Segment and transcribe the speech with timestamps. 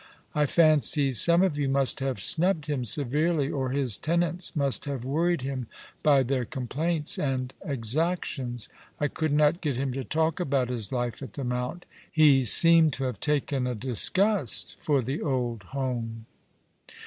[0.33, 5.05] "I fancy some of you must have snubbed him severely, or his tenants must have
[5.05, 5.67] worried him
[6.01, 8.67] by their complaints and exac tions.
[8.99, 11.85] I could not get him to talk about his life at the Mount.
[12.11, 16.25] He seemed to have taken a disgust for the old home."